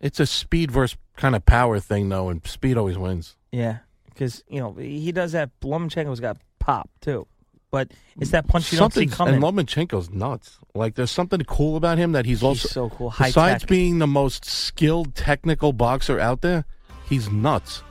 It's 0.01 0.19
a 0.19 0.25
speed 0.25 0.71
versus 0.71 0.97
kind 1.17 1.37
of 1.37 1.45
power 1.45 1.79
thing, 1.79 2.09
though, 2.09 2.31
and 2.31 2.47
speed 2.47 2.79
always 2.79 2.97
wins. 2.97 3.37
Yeah, 3.53 3.79
because 4.07 4.43
you 4.49 4.61
know 4.61 4.73
he 4.73 5.13
does 5.13 5.33
that. 5.33 5.51
Lomachenko's 5.61 6.21
got 6.21 6.39
pop 6.59 6.89
too, 7.03 7.27
but 7.71 7.91
it's 8.21 8.31
that 8.31 8.47
punch 8.49 8.73
you 8.73 8.79
don't 8.79 8.93
see 8.93 9.07
coming. 9.07 9.35
And 9.35 9.43
Lomachenko's 9.43 10.11
nuts. 10.11 10.59
Like, 10.75 10.95
there's 10.95 11.11
something 11.11 11.41
cool 11.43 11.77
about 11.77 11.99
him 11.99 12.13
that 12.13 12.25
he's, 12.25 12.39
He's 12.41 12.45
also 12.45 12.69
so 12.69 12.91
cool. 12.91 13.11
High 13.11 13.29
Besides 13.29 13.63
tech. 13.63 13.69
being 13.69 13.99
the 13.99 14.07
most 14.07 14.45
skilled 14.45 15.15
technical 15.15 15.73
boxer 15.73 16.19
out 16.21 16.43
there, 16.43 16.65
he's 17.09 17.31
nuts. 17.31 17.83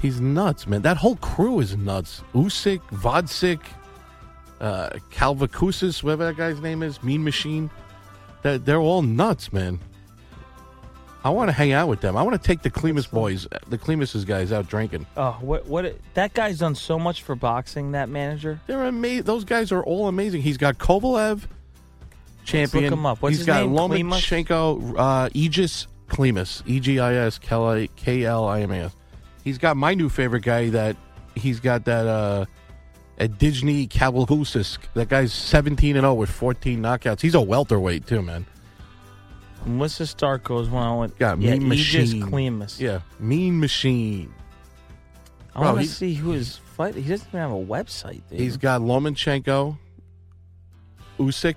He's 0.00 0.20
nuts, 0.20 0.66
man. 0.66 0.82
That 0.82 0.96
whole 0.96 1.16
crew 1.16 1.60
is 1.60 1.76
nuts. 1.76 2.22
Usyk, 2.34 2.80
Gvozdyk, 2.90 3.60
uh, 4.60 4.90
Kavaliauskas, 5.10 6.02
whatever 6.02 6.26
that 6.26 6.36
guy's 6.36 6.60
name 6.60 6.82
is, 6.82 7.02
Mean 7.02 7.24
Machine. 7.24 7.68
They're, 8.42 8.58
they're 8.58 8.80
all 8.80 9.02
nuts, 9.02 9.52
man. 9.52 9.80
I 11.28 11.30
want 11.30 11.50
to 11.50 11.52
hang 11.52 11.72
out 11.72 11.88
with 11.88 12.00
them. 12.00 12.16
I 12.16 12.22
want 12.22 12.40
to 12.40 12.46
take 12.46 12.62
the 12.62 12.70
Klimas 12.70 13.10
boys, 13.10 13.46
the 13.68 13.76
Klimas's 13.76 14.24
guys 14.24 14.50
out 14.50 14.66
drinking. 14.66 15.04
Oh, 15.14 15.32
what 15.42 15.66
what 15.66 15.94
that 16.14 16.32
guy's 16.32 16.58
done 16.60 16.74
so 16.74 16.98
much 16.98 17.22
for 17.22 17.34
boxing. 17.34 17.92
That 17.92 18.08
manager. 18.08 18.58
They're 18.66 18.84
amazing. 18.84 19.24
Those 19.24 19.44
guys 19.44 19.70
are 19.70 19.82
all 19.82 20.08
amazing. 20.08 20.40
He's 20.40 20.56
got 20.56 20.78
Kovalev, 20.78 21.42
champion. 22.46 22.84
look 22.84 22.92
him 22.94 23.04
up. 23.04 23.20
What's 23.20 23.32
He's 23.32 23.38
his 23.40 23.46
got 23.46 23.60
name? 23.66 23.74
Lomachenko, 23.74 24.94
uh, 24.96 25.28
Egis 25.34 25.86
Klimas, 26.08 26.62
E 26.66 26.80
G 26.80 26.98
I 26.98 27.12
S 27.12 27.38
K 27.38 28.24
L 28.24 28.48
I 28.48 28.62
M 28.62 28.70
A 28.70 28.84
S. 28.84 28.96
He's 29.44 29.58
got 29.58 29.76
my 29.76 29.92
new 29.92 30.08
favorite 30.08 30.44
guy. 30.44 30.70
That 30.70 30.96
he's 31.34 31.60
got 31.60 31.84
that 31.84 32.06
uh, 32.06 32.46
Adijny 33.20 33.86
Kavaliauskas. 33.86 34.78
That 34.94 35.10
guy's 35.10 35.34
seventeen 35.34 35.96
and 35.96 36.04
zero 36.04 36.14
with 36.14 36.30
fourteen 36.30 36.80
knockouts. 36.80 37.20
He's 37.20 37.34
a 37.34 37.40
welterweight 37.42 38.06
too, 38.06 38.22
man. 38.22 38.46
Melissa 39.66 40.06
Stark 40.06 40.44
goes 40.44 40.68
one 40.68 40.98
with 40.98 41.18
Got 41.18 41.40
yeah, 41.40 41.54
Mean 41.56 41.62
Egis 41.62 41.68
Machine. 42.14 42.22
Klimas. 42.22 42.80
Yeah, 42.80 43.00
mean 43.18 43.60
machine. 43.60 44.32
I 45.54 45.60
want 45.60 45.76
to 45.76 45.82
he- 45.82 45.88
see 45.88 46.14
who 46.14 46.30
his 46.30 46.56
fight. 46.56 46.94
He 46.94 47.02
doesn't 47.08 47.26
even 47.28 47.40
have 47.40 47.50
a 47.50 47.54
website. 47.54 48.22
Dude. 48.30 48.38
He's 48.40 48.56
got 48.56 48.80
Lomachenko, 48.80 49.76
Usyk, 51.18 51.56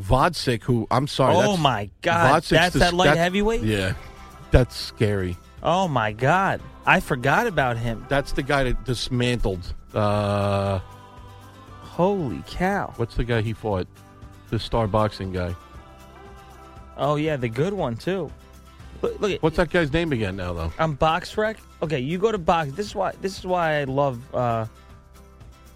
Gvozdyk. 0.00 0.62
Who 0.64 0.86
I'm 0.90 1.06
sorry. 1.06 1.36
oh 1.36 1.40
that's- 1.40 1.58
my 1.60 1.90
god, 2.02 2.42
Gvozdyk's 2.42 2.48
that's 2.48 2.74
that 2.76 2.94
light 2.94 3.04
that's- 3.06 3.22
heavyweight. 3.22 3.62
Yeah, 3.62 3.94
that's 4.50 4.74
scary. 4.76 5.36
Oh 5.62 5.86
my 5.88 6.12
god, 6.12 6.60
I 6.86 7.00
forgot 7.00 7.46
about 7.46 7.76
him. 7.76 8.04
That's 8.08 8.32
the 8.32 8.42
guy 8.42 8.64
that 8.64 8.84
dismantled. 8.84 9.74
Uh, 9.94 10.80
Holy 11.82 12.42
cow! 12.48 12.92
what's 12.96 13.14
the 13.14 13.22
guy 13.24 13.40
he 13.40 13.52
fought? 13.52 13.86
The 14.50 14.58
star 14.58 14.86
boxing 14.88 15.32
guy. 15.32 15.54
Oh 16.96 17.16
yeah, 17.16 17.36
the 17.36 17.48
good 17.48 17.72
one 17.72 17.96
too. 17.96 18.30
Look, 19.02 19.20
look 19.20 19.32
at 19.32 19.42
What's 19.42 19.56
that 19.56 19.70
guy's 19.70 19.92
name 19.92 20.12
again 20.12 20.36
now, 20.36 20.52
though? 20.52 20.72
on 20.78 20.96
BoxRec. 20.96 21.56
Okay, 21.82 21.98
you 22.00 22.18
go 22.18 22.32
to 22.32 22.38
Box. 22.38 22.72
This 22.72 22.86
is 22.86 22.94
why. 22.94 23.12
This 23.20 23.38
is 23.38 23.46
why 23.46 23.80
I 23.80 23.84
love. 23.84 24.34
uh 24.34 24.66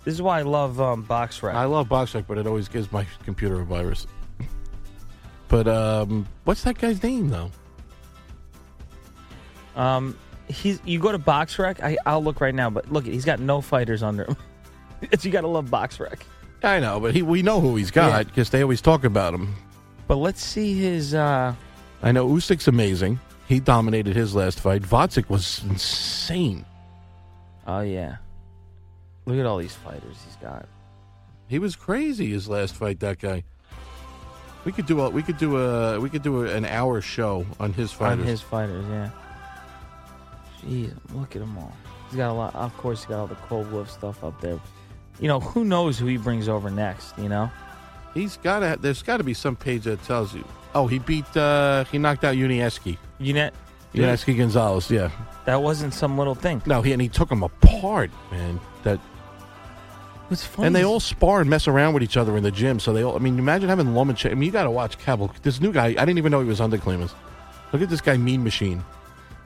This 0.05 0.15
is 0.15 0.23
why 0.23 0.39
I 0.39 0.43
love 0.43 0.81
um, 0.81 1.03
box 1.03 1.39
BoxRec. 1.39 1.55
I 1.55 1.65
love 1.65 1.89
box 1.89 2.13
BoxRec, 2.13 2.25
but 2.27 2.39
it 2.39 2.47
always 2.47 2.69
gives 2.69 2.91
my 2.93 3.07
computer 3.25 3.61
a 3.61 3.65
virus. 3.65 4.07
But 5.49 5.67
um, 5.67 6.27
what's 6.45 6.63
that 6.65 6.77
guy's 6.77 7.03
name 7.03 7.31
though? 7.31 7.51
Um, 9.77 10.15
he's 10.49 10.79
you 10.85 10.99
go 10.99 11.11
to 11.11 11.19
BoxRec. 11.19 11.83
I, 11.83 11.97
I'll 12.05 12.23
look 12.23 12.41
right 12.43 12.55
now, 12.55 12.69
but 12.69 12.93
look, 12.93 13.07
he's 13.07 13.25
got 13.25 13.41
no 13.41 13.63
fighters 13.63 14.03
under 14.03 14.25
him. 14.25 14.37
you 15.23 15.31
got 15.31 15.43
to 15.43 15.49
love 15.49 15.71
box 15.71 15.97
BoxRec. 15.97 16.21
I 16.63 16.81
know, 16.81 17.01
but 17.01 17.15
he 17.15 17.23
we 17.23 17.43
know 17.43 17.61
who 17.61 17.77
he's 17.77 17.91
got 17.91 18.27
because 18.27 18.51
they 18.51 18.63
always 18.63 18.81
talk 18.81 19.05
about 19.05 19.33
him. 19.33 19.55
But 20.09 20.17
let's 20.17 20.43
see 20.43 20.75
his. 20.75 21.15
uh 21.15 21.55
I 22.03 22.13
know 22.13 22.27
Usyk's 22.29 22.67
amazing. 22.67 23.21
He 23.47 23.61
dominated 23.61 24.17
his 24.17 24.35
last 24.35 24.61
fight. 24.61 24.83
Gvozdyk 24.83 25.29
was 25.29 25.63
insane. 25.65 26.65
Oh 27.67 27.81
yeah, 27.81 28.17
look 29.27 29.39
at 29.39 29.47
all 29.47 29.59
these 29.59 29.75
fighters 29.75 30.17
he's 30.25 30.37
got. 30.37 30.67
He 31.47 31.59
was 31.59 31.77
crazy 31.77 32.31
his 32.31 32.49
last 32.49 32.75
fight. 32.75 33.01
That 33.01 33.19
guy. 33.19 33.45
We 34.65 34.73
could 34.73 34.87
do 34.87 35.01
a 35.01 35.11
we 35.11 35.23
could 35.23 35.39
do 35.39 35.57
a 35.59 36.01
we 36.01 36.11
could 36.11 36.23
do 36.23 36.45
a, 36.45 36.55
an 36.55 36.65
hour 36.65 37.01
show 37.01 37.47
on 37.61 37.73
his 37.73 37.93
fighters. 37.93 38.21
On 38.21 38.27
his 38.27 38.41
fighters, 38.41 38.85
yeah. 38.91 39.11
Jeez, 40.63 40.93
look 41.15 41.37
at 41.37 41.41
them 41.41 41.57
all. 41.57 41.73
He's 42.09 42.17
got 42.17 42.31
a 42.31 42.35
lot. 42.35 42.55
Of 42.55 42.77
course, 42.77 43.01
he's 43.01 43.07
got 43.09 43.21
all 43.21 43.27
the 43.27 43.35
Cold 43.37 43.71
Wolf 43.71 43.91
stuff 43.91 44.25
up 44.25 44.41
there. 44.41 44.59
You 45.21 45.29
know, 45.29 45.41
who 45.41 45.65
knows 45.65 45.99
who 45.99 46.07
he 46.07 46.17
brings 46.17 46.49
over 46.49 46.71
next? 46.71 47.17
You 47.19 47.29
know, 47.29 47.51
He's 48.15 48.37
got 48.39 48.61
to. 48.61 48.79
There's 48.81 49.03
got 49.03 49.19
to 49.19 49.25
be 49.25 49.35
some 49.35 49.57
page 49.57 49.85
that 49.85 50.03
tells 50.05 50.35
you. 50.35 50.45
Oh, 50.75 50.87
he 50.87 50.99
beat. 50.99 51.37
uh 51.37 51.85
He 51.85 51.99
knocked 51.99 52.25
out 52.25 52.35
Unieski. 52.37 52.99
you 53.19 53.33
net. 53.33 53.55
Unieski 53.95 54.37
Gonzalez. 54.37 54.91
Yeah. 54.91 55.11
That 55.47 55.63
wasn't 55.63 55.95
some 55.95 56.19
little 56.19 56.35
thing. 56.35 56.61
No, 56.67 56.83
he 56.83 56.93
and 56.93 57.01
he 57.01 57.09
took 57.09 57.31
him 57.31 57.43
apart, 57.43 58.11
man. 58.31 58.61
That 58.83 58.99
What's 60.29 60.45
funny? 60.45 60.67
and 60.67 60.77
they 60.77 60.81
is- 60.81 60.87
all 60.87 61.01
spar 61.01 61.41
and 61.41 61.49
mess 61.49 61.67
around 61.67 61.95
with 61.95 62.03
each 62.03 62.17
other 62.19 62.37
in 62.37 62.43
the 62.43 62.51
gym. 62.51 62.81
So 62.81 62.93
they 62.93 63.03
all. 63.03 63.17
I 63.17 63.19
mean, 63.19 63.39
imagine 63.39 63.69
having 63.69 63.87
Lomachenko. 63.87 64.31
I 64.31 64.35
mean, 64.35 64.43
you 64.47 64.53
got 64.53 64.65
to 64.65 64.71
watch 64.71 64.99
Cavill. 64.99 65.33
This 65.43 65.61
new 65.61 65.73
guy. 65.73 65.87
I 65.87 65.93
didn't 66.05 66.19
even 66.19 66.31
know 66.33 66.41
he 66.41 66.49
was 66.49 66.61
under 66.61 66.77
Klimas. 66.77 67.13
Look 67.73 67.81
at 67.83 67.89
this 67.89 68.01
guy, 68.03 68.17
Mean 68.19 68.45
Machine. 68.45 68.85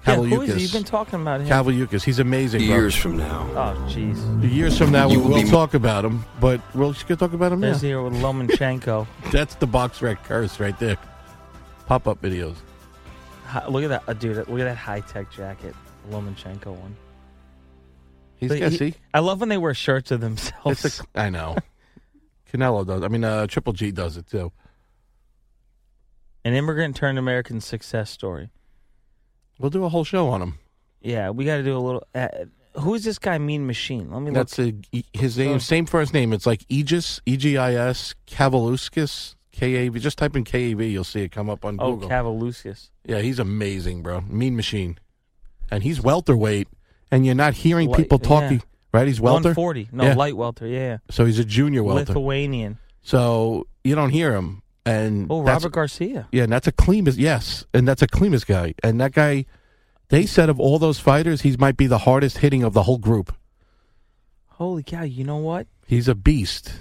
Yeah, 0.06 0.16
who 0.16 0.42
is 0.42 0.54
he? 0.54 0.62
You've 0.62 0.72
been 0.72 0.82
talking 0.84 1.20
about 1.20 1.40
him. 1.42 1.46
Kavaliauskas. 1.48 2.02
He's 2.02 2.18
amazing. 2.18 2.66
bro. 2.66 2.74
Years 2.76 2.94
from 2.96 3.16
now, 3.16 3.46
oh, 3.52 3.86
jeez. 3.88 4.52
Years 4.52 4.76
from 4.76 4.90
now, 4.90 5.08
we 5.08 5.16
will 5.16 5.28
will 5.28 5.42
be- 5.42 5.48
talk 5.48 5.74
about 5.74 6.04
him, 6.04 6.24
but 6.40 6.60
we'll 6.74 6.92
just 6.92 7.06
talk 7.20 7.32
about 7.32 7.52
him 7.52 7.60
now. 7.60 7.68
There's 7.68 7.82
here 7.82 8.02
with 8.02 8.14
Lomachenko. 8.14 9.06
That's 9.30 9.54
the 9.56 9.66
box 9.66 10.02
rec 10.02 10.24
curse 10.24 10.58
right 10.58 10.76
there. 10.80 10.96
Pop 11.86 12.08
up 12.08 12.20
videos. 12.20 12.56
Hi- 13.46 13.66
look 13.68 13.84
at 13.84 13.88
that, 13.90 14.02
uh, 14.08 14.12
dude. 14.14 14.36
Look 14.36 14.48
at 14.60 14.64
that 14.64 14.76
high 14.76 15.00
tech 15.00 15.30
jacket, 15.30 15.74
Lomachenko 16.10 16.66
one. 16.74 16.96
He's 18.36 18.48
But 18.48 18.58
got 18.60 18.72
he- 18.72 18.78
see. 18.78 18.94
I 19.14 19.20
love 19.20 19.38
when 19.38 19.50
they 19.50 19.58
wear 19.58 19.72
shirts 19.74 20.10
of 20.10 20.20
themselves. 20.20 20.84
It's 20.84 21.00
a, 21.00 21.04
I 21.14 21.30
know. 21.30 21.56
Canelo 22.52 22.84
does. 22.84 23.02
I 23.04 23.08
mean, 23.08 23.22
uh, 23.22 23.46
Triple 23.46 23.72
G 23.72 23.92
does 23.92 24.16
it 24.16 24.26
too. 24.26 24.50
An 26.44 26.54
immigrant 26.54 26.96
turned 26.96 27.18
American 27.20 27.60
success 27.60 28.10
story. 28.10 28.50
We'll 29.62 29.70
do 29.70 29.84
a 29.84 29.88
whole 29.88 30.02
show 30.02 30.28
on 30.28 30.42
him. 30.42 30.58
Yeah, 31.00 31.30
we 31.30 31.44
got 31.44 31.56
to 31.58 31.62
do 31.62 31.76
a 31.76 31.78
little. 31.78 32.02
Uh, 32.14 32.28
who 32.80 32.94
is 32.94 33.04
this 33.04 33.18
guy? 33.18 33.38
Mean 33.38 33.64
Machine. 33.66 34.10
Let 34.10 34.20
me 34.22 34.32
look. 34.32 34.34
That's 34.34 34.58
a, 34.58 34.74
his 35.12 35.38
name, 35.38 35.52
Oh. 35.52 35.58
same 35.58 35.86
first 35.86 36.12
name. 36.12 36.32
It's 36.32 36.46
like 36.46 36.64
Aegis, 36.68 37.20
E 37.26 37.36
G 37.36 37.56
I 37.56 37.74
S, 37.74 38.14
Kavaliauskas, 38.26 39.36
K 39.52 39.74
A 39.86 39.88
V. 39.88 40.00
Just 40.00 40.18
type 40.18 40.34
in 40.36 40.42
K 40.44 40.72
A 40.72 40.74
V, 40.74 40.86
you'll 40.88 41.04
see 41.04 41.22
it 41.22 41.30
come 41.30 41.48
up 41.48 41.64
on 41.64 41.76
oh, 41.80 41.92
Google. 41.92 42.08
Kavaliauskas. 42.10 42.90
yeah, 43.04 43.20
he's 43.20 43.38
amazing, 43.38 44.02
bro. 44.02 44.22
Mean 44.22 44.56
machine, 44.56 44.98
and 45.70 45.82
he's 45.84 46.00
welterweight, 46.00 46.66
and 47.10 47.24
you're 47.24 47.34
not 47.34 47.54
hearing 47.54 47.88
Light- 47.88 47.98
people 47.98 48.18
talking. 48.18 48.58
yeah. 48.58 48.64
Right? 48.92 49.06
He's 49.06 49.20
welter. 49.20 49.50
140. 49.50 49.88
No, 49.92 50.04
Yeah. 50.04 50.14
light 50.14 50.36
welter. 50.36 50.66
Yeah. 50.66 50.98
So 51.10 51.24
he's 51.24 51.38
a 51.38 51.44
junior 51.44 51.82
welter. 51.82 52.12
Lithuanian. 52.12 52.78
So 53.00 53.66
you 53.84 53.94
don't 53.94 54.10
hear 54.10 54.34
him, 54.34 54.61
and 54.84 55.26
Oh, 55.30 55.42
Robert 55.42 55.72
Garcia. 55.72 56.28
Yeah, 56.32 56.44
and 56.44 56.52
that's 56.52 56.66
a 56.66 56.72
Klimas. 56.72 57.16
Yes, 57.18 57.66
and 57.72 57.86
that's 57.86 58.02
a 58.02 58.06
Klimas 58.06 58.46
guy, 58.46 58.74
and 58.82 59.00
that 59.00 59.12
guy. 59.12 59.46
They 60.08 60.26
said 60.26 60.50
of 60.50 60.60
all 60.60 60.78
those 60.78 60.98
fighters, 60.98 61.40
he 61.40 61.56
might 61.56 61.78
be 61.78 61.86
the 61.86 61.98
hardest 61.98 62.38
hitting 62.38 62.62
of 62.62 62.74
the 62.74 62.82
whole 62.82 62.98
group. 62.98 63.34
Holy 64.48 64.82
cow! 64.82 65.02
You 65.04 65.24
know 65.24 65.38
what? 65.38 65.66
He's 65.86 66.06
a 66.06 66.14
beast. 66.14 66.72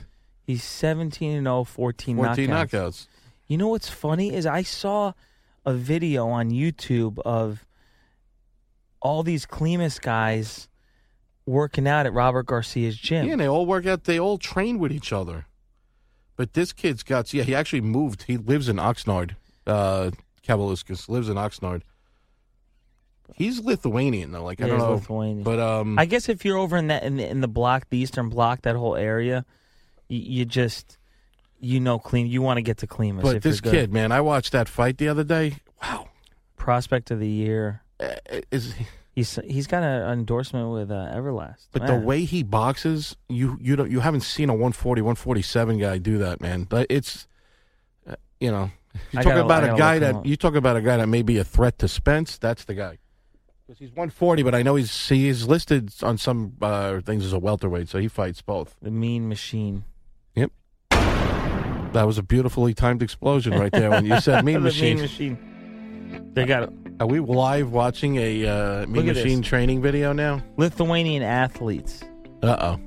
He's 0.44 0.64
17 0.64 1.38
and 1.38 1.46
0, 1.46 1.64
14, 1.64 2.18
14 2.18 2.50
knockouts. 2.50 2.68
knockouts. 2.70 3.08
You 3.48 3.58
know 3.58 3.70
what's 3.70 3.90
funny 3.90 4.34
is 4.34 4.46
I 4.46 4.64
saw 4.64 5.14
a 5.66 5.74
video 5.74 6.28
on 6.28 6.50
YouTube 6.52 7.20
of 7.20 7.66
all 9.02 9.24
these 9.24 9.46
Klimas 9.46 10.02
guys 10.02 10.68
working 11.46 11.88
out 11.88 12.06
at 12.06 12.14
Robert 12.14 12.46
Garcia's 12.48 12.98
gym. 12.98 13.26
Yeah, 13.26 13.32
and 13.34 13.42
they 13.42 13.48
all 13.48 13.66
work 13.66 13.86
out. 13.86 14.04
They 14.04 14.20
all 14.20 14.38
train 14.38 14.78
with 14.78 14.92
each 14.92 15.14
other. 15.14 15.46
But 16.42 16.54
this 16.54 16.74
kid's 16.74 17.04
got. 17.04 17.32
Yeah, 17.36 17.44
he 17.44 17.54
actually 17.54 17.82
moved. 17.82 18.24
He 18.24 18.36
lives 18.36 18.68
in 18.68 18.78
Oxnard. 18.78 19.36
Uh, 19.68 20.10
Kavaliauskas 20.44 21.08
lives 21.08 21.30
in 21.30 21.36
Oxnard. 21.36 21.84
He's 23.36 23.60
Lithuanian 23.60 24.32
though. 24.32 24.44
Like 24.44 24.60
I 24.60 24.66
Yeah, 24.66 24.70
don't 24.72 24.80
know, 24.80 24.94
Lithuanian. 24.96 25.44
but 25.44 25.60
um, 25.60 26.00
I 26.00 26.06
guess 26.06 26.30
if 26.30 26.44
you're 26.44 26.58
over 26.58 26.78
in 26.78 26.88
that 26.88 27.04
in 27.04 27.18
the, 27.18 27.30
in 27.30 27.42
the 27.42 27.48
block, 27.48 27.86
the 27.92 28.00
Eastern 28.00 28.30
Block, 28.30 28.64
that 28.64 28.76
whole 28.76 28.96
area, 28.96 29.46
you, 30.10 30.18
you 30.40 30.46
just 30.46 30.98
you 31.60 31.80
know 31.80 32.00
clean. 32.00 32.26
You 32.26 32.42
want 32.42 32.58
to 32.58 32.64
get 32.64 32.78
to 32.80 32.88
Klimas. 32.88 33.22
but 33.22 33.36
if 33.36 33.44
this 33.44 33.62
kid, 33.62 33.94
man, 33.94 34.12
I 34.12 34.22
watched 34.22 34.52
that 34.54 34.68
fight 34.68 34.98
the 34.98 35.10
other 35.10 35.24
day. 35.24 35.58
Wow, 35.84 36.10
prospect 36.58 37.12
of 37.12 37.20
the 37.20 37.28
year. 37.28 37.84
Uh, 38.00 38.16
is 38.50 38.74
He's 39.14 39.38
he's 39.46 39.68
got 39.68 39.84
an 39.84 40.10
endorsement 40.10 40.72
with 40.72 40.90
uh, 40.90 41.12
Everlast. 41.14 41.68
But 41.74 41.86
the 41.86 41.98
way 41.98 42.24
he 42.24 42.44
boxes, 42.44 43.18
you 43.28 43.58
you 43.60 43.76
don't 43.76 43.92
you 43.92 44.00
haven't 44.00 44.22
seen 44.22 44.50
a 44.50 44.54
140, 44.54 45.02
147 45.02 45.80
guy 45.80 45.98
do 45.98 46.18
that, 46.20 46.40
man. 46.40 46.64
But 46.64 46.88
it's 46.90 47.28
uh, 48.10 48.16
you 48.40 48.52
know, 48.52 48.72
you 49.12 49.22
talk 49.22 49.36
about 49.36 49.66
a 49.66 49.76
guy 49.78 50.00
that 50.00 50.26
you 50.26 50.38
talk 50.38 50.56
about 50.56 50.78
a 50.78 50.82
guy 50.82 50.96
that 50.98 51.08
may 51.08 51.24
be 51.24 51.38
a 51.38 51.44
threat 51.44 51.78
to 51.80 51.90
Spence. 51.90 52.38
That's 52.38 52.64
the 52.64 52.74
guy. 52.74 53.00
Because 53.68 53.80
he's 53.80 53.90
140, 53.90 54.44
but 54.44 54.56
I 54.56 54.64
know 54.64 54.76
he's 54.76 55.10
he's 55.10 55.46
listed 55.46 55.94
on 56.02 56.18
some 56.18 56.54
uh, 56.62 57.02
things 57.02 57.26
as 57.26 57.34
a 57.34 57.40
welterweight, 57.40 57.90
so 57.90 58.00
he 58.00 58.08
fights 58.08 58.42
both. 58.42 58.78
the 58.82 58.92
Mean 58.92 59.28
Machine. 59.28 59.84
Yep. 60.36 60.52
That 60.90 62.08
was 62.08 62.18
a 62.18 62.24
beautifully 62.24 62.74
timed 62.74 63.04
explosion 63.04 63.60
right 63.60 63.72
there 63.74 63.90
when 63.90 64.06
you 64.06 64.22
said 64.22 64.46
Mean 64.46 64.56
the 64.56 64.62
Machine. 64.62 64.96
Mean 64.96 65.02
Machine. 65.02 66.32
They 66.34 66.46
got 66.46 66.72
Are 67.02 67.08
we 67.08 67.20
live 67.20 67.72
watching 67.72 68.18
a 68.18 68.46
uh, 68.46 68.86
Mean 68.86 68.94
Look 68.94 69.08
at 69.08 69.16
this. 69.16 69.24
Machine 69.24 69.42
training 69.42 69.82
video 69.82 70.14
now? 70.14 70.44
Lithuanian 70.58 71.24
athletes. 71.24 72.04
Uh 72.44 72.56
oh. 72.60 72.80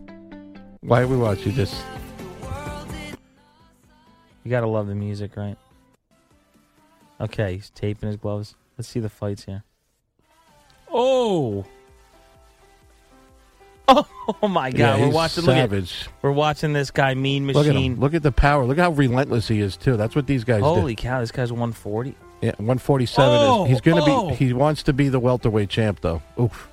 Why 0.83 1.01
are 1.01 1.09
we 1.09 1.17
watching 1.17 1.53
this? 1.57 1.83
You 4.45 4.51
gotta 4.51 4.69
love 4.69 4.87
the 4.87 4.95
music, 4.95 5.37
right? 5.37 5.57
Okay, 7.21 7.55
he's 7.57 7.71
taping 7.71 8.07
his 8.07 8.17
gloves. 8.17 8.55
Let's 8.79 8.87
see 8.87 9.01
the 9.01 9.09
fights 9.09 9.47
here. 9.47 9.65
Oh. 10.93 11.65
Oh, 14.41 14.49
my 14.49 14.71
God! 14.71 14.79
Yeah, 14.79 14.97
we're 14.97 15.05
he's 15.07 15.15
watching. 15.15 15.45
Look 15.45 15.57
at, 15.57 15.71
savage. 15.71 16.09
we're 16.23 16.33
watching 16.33 16.73
this 16.73 16.91
guy, 16.91 17.13
Mean 17.13 17.47
Look 17.47 17.67
at 17.67 17.75
Machine. 17.75 17.93
him. 17.93 18.01
Look 18.01 18.15
at 18.15 18.23
the 18.23 18.33
power. 18.33 18.65
Look 18.65 18.79
how 18.79 18.91
relentless 18.91 19.49
he 19.49 19.61
is 19.61 19.77
too. 19.77 19.99
That's 19.99 20.17
what 20.17 20.27
these 20.27 20.45
guys 20.45 20.61
do. 20.61 20.65
Holy 20.65 20.95
cow! 20.95 21.21
This 21.21 21.31
guy's 21.31 21.53
140. 21.53 22.17
Yeah, 22.45 22.51
147 22.59 23.31
Oh, 23.41 23.65
is 23.65 23.71
he's 23.71 23.81
going 23.81 23.97
to 24.05 24.11
oh. 24.11 24.29
be 24.31 24.35
he 24.35 24.53
wants 24.53 24.83
to 24.85 24.93
be 24.93 25.09
the 25.09 25.19
welterweight 25.21 25.69
champ 25.71 26.01
though. 26.01 26.21
Oof. 26.39 26.69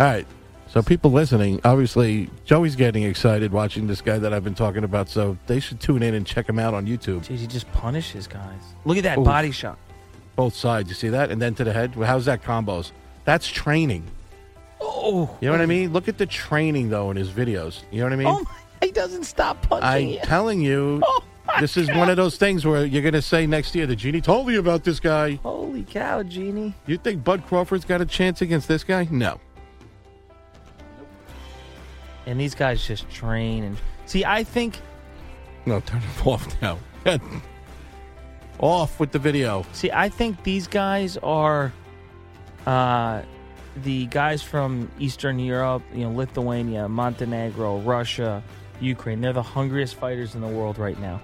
All 0.00 0.06
right. 0.06 0.26
So 0.68 0.82
people 0.82 1.10
listening, 1.12 1.60
obviously 1.64 2.30
Joey's 2.46 2.76
getting 2.76 3.02
excited 3.02 3.52
watching 3.52 3.86
this 3.88 4.00
guy 4.00 4.18
that 4.18 4.32
I've 4.32 4.42
been 4.44 4.54
talking 4.54 4.84
about, 4.84 5.10
so 5.10 5.36
they 5.46 5.60
should 5.60 5.80
tune 5.80 6.02
in 6.02 6.14
and 6.14 6.26
check 6.26 6.48
him 6.48 6.58
out 6.58 6.72
on 6.72 6.86
YouTube. 6.86 7.26
Jeez, 7.26 7.38
he 7.40 7.46
just 7.46 7.70
punishes 7.72 8.26
guys. 8.26 8.60
Look 8.86 8.96
at 8.96 9.02
that 9.02 9.18
Oof. 9.18 9.24
body 9.26 9.50
shot. 9.50 9.76
Both 10.34 10.54
sides. 10.54 10.88
You 10.88 10.94
see 10.94 11.10
that? 11.10 11.30
And 11.30 11.42
then 11.42 11.54
to 11.56 11.64
the 11.64 11.74
head. 11.74 11.94
How's 11.94 12.24
that 12.24 12.42
combos? 12.42 12.92
That's 13.26 13.46
training. 13.46 14.04
Oh, 14.80 15.28
You 15.40 15.48
know 15.48 15.52
what 15.52 15.60
I 15.60 15.66
mean? 15.66 15.92
Look 15.92 16.08
at 16.08 16.16
the 16.16 16.26
training 16.26 16.88
though 16.88 17.10
in 17.10 17.16
his 17.18 17.28
videos. 17.30 17.82
You 17.90 17.98
know 17.98 18.06
what 18.06 18.12
I 18.14 18.16
mean? 18.16 18.26
oh 18.28 18.40
my! 18.42 18.86
He 18.86 18.90
doesn't 18.92 19.24
stop 19.24 19.60
punching. 19.68 19.86
I'm 19.86 20.08
it. 20.18 20.22
telling 20.24 20.60
you, 20.60 21.00
Oh, 21.04 21.22
this 21.60 21.76
is 21.76 21.88
one 21.88 22.08
of 22.10 22.16
those 22.16 22.36
things 22.36 22.64
where 22.64 22.84
you're 22.84 23.02
going 23.02 23.14
to 23.14 23.22
say 23.22 23.46
next 23.46 23.74
year, 23.74 23.86
the 23.86 23.96
genie 23.96 24.20
told 24.20 24.46
me 24.46 24.56
about 24.56 24.84
this 24.84 25.00
guy. 25.00 25.34
Holy 25.42 25.82
cow, 25.84 26.22
Genie! 26.22 26.74
You 26.86 26.98
think 26.98 27.24
Bud 27.24 27.44
Crawford's 27.46 27.84
got 27.84 28.00
a 28.00 28.06
chance 28.06 28.42
against 28.42 28.68
this 28.68 28.84
guy? 28.84 29.06
No. 29.10 29.40
And 32.26 32.40
these 32.40 32.54
guys 32.54 32.86
just 32.86 33.08
train 33.10 33.64
and 33.64 33.76
see. 34.06 34.24
I 34.24 34.44
think 34.44 34.80
No, 35.66 35.80
turn 35.80 36.00
it 36.02 36.26
off 36.26 36.62
now. 36.62 36.78
off 38.58 39.00
with 39.00 39.10
the 39.10 39.18
video. 39.18 39.66
See, 39.72 39.90
I 39.90 40.08
think 40.08 40.42
these 40.44 40.68
guys 40.68 41.16
are 41.18 41.72
uh, 42.66 43.22
the 43.82 44.06
guys 44.06 44.42
from 44.42 44.90
Eastern 44.98 45.38
Europe, 45.38 45.82
you 45.92 46.04
know, 46.04 46.12
Lithuania, 46.12 46.88
Montenegro, 46.88 47.78
Russia, 47.78 48.42
Ukraine. 48.80 49.20
They're 49.20 49.32
the 49.32 49.42
hungriest 49.42 49.96
fighters 49.96 50.34
in 50.34 50.40
the 50.40 50.48
world 50.48 50.78
right 50.78 50.98
now. 51.00 51.20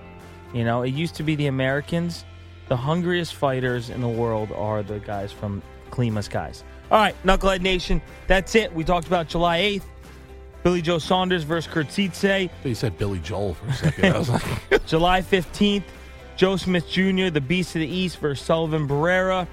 You 0.52 0.64
know, 0.64 0.82
it 0.82 0.94
used 0.94 1.14
to 1.16 1.22
be 1.22 1.34
the 1.34 1.46
Americans, 1.46 2.24
the 2.68 2.76
hungriest 2.76 3.34
fighters 3.34 3.90
in 3.90 4.00
the 4.00 4.08
world 4.08 4.52
are 4.52 4.82
the 4.82 4.98
guys 5.00 5.32
from 5.32 5.62
Klima's 5.90 6.28
guys. 6.28 6.64
All 6.90 6.98
right, 6.98 7.14
Knucklehead 7.24 7.60
Nation, 7.60 8.00
that's 8.26 8.54
it. 8.54 8.72
We 8.74 8.84
talked 8.84 9.06
about 9.06 9.28
July 9.28 9.60
8th. 9.60 9.82
Billy 10.62 10.82
Joe 10.82 10.98
Saunders 10.98 11.44
versus 11.44 11.72
Khurtsidze. 11.72 12.50
You 12.64 12.74
said 12.74 12.98
Billy 12.98 13.20
Joel 13.20 13.54
for 13.54 13.66
a 13.68 13.72
second. 13.72 14.12
I 14.12 14.18
was 14.18 14.28
like, 14.28 14.42
July 14.86 15.22
15th, 15.22 15.84
Joe 16.36 16.56
Smith 16.56 16.88
Jr., 16.88 17.30
the 17.30 17.40
Beast 17.40 17.76
of 17.76 17.80
the 17.80 17.86
East 17.86 18.18
versus 18.18 18.44
Sullivan 18.44 18.88
Barrera. 18.88 19.46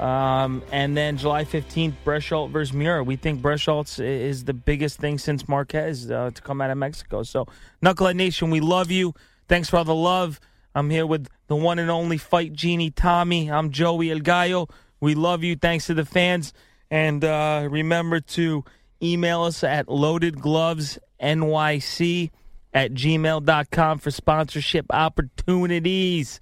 Um, 0.00 0.62
and 0.72 0.96
then 0.96 1.18
July 1.18 1.44
15th, 1.44 1.92
Berchelt 2.06 2.50
versus 2.50 2.72
Miura. 2.72 3.04
We 3.04 3.16
think 3.16 3.42
Berchelt 3.42 4.02
is 4.02 4.44
the 4.44 4.54
biggest 4.54 4.98
thing 4.98 5.18
since 5.18 5.46
Marquez 5.46 6.10
uh, 6.10 6.30
to 6.34 6.42
come 6.42 6.62
out 6.62 6.70
of 6.70 6.78
Mexico. 6.78 7.22
So, 7.22 7.46
Knucklehead 7.82 8.16
Nation, 8.16 8.50
we 8.50 8.60
love 8.60 8.90
you. 8.90 9.14
Thanks 9.50 9.68
for 9.68 9.76
all 9.78 9.84
the 9.84 9.92
love. 9.92 10.38
I'm 10.76 10.90
here 10.90 11.04
with 11.04 11.26
the 11.48 11.56
one 11.56 11.80
and 11.80 11.90
only 11.90 12.18
Fight 12.18 12.52
Genie 12.52 12.92
Tommy. 12.92 13.50
I'm 13.50 13.72
Joey 13.72 14.12
El 14.12 14.20
Gallo. 14.20 14.68
We 15.00 15.16
love 15.16 15.42
you. 15.42 15.56
Thanks 15.56 15.88
to 15.88 15.94
the 15.94 16.04
fans. 16.04 16.52
And 16.88 17.24
uh, 17.24 17.66
remember 17.68 18.20
to 18.20 18.64
email 19.02 19.42
us 19.42 19.64
at 19.64 19.88
loadedglovesnyc 19.88 22.30
at 22.72 22.92
gmail.com 22.92 23.98
for 23.98 24.10
sponsorship 24.12 24.86
opportunities. 24.90 26.38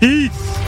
Peace. 0.00 0.67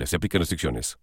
Se 0.05 0.15
aplican 0.15 0.39
restricciones. 0.39 0.97